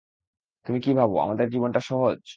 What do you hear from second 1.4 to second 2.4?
জীবনটা সহজ?